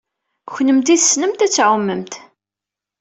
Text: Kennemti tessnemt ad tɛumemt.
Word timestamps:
Kennemti 0.53 0.95
tessnemt 0.99 1.45
ad 1.45 1.51
tɛumemt. 1.51 2.13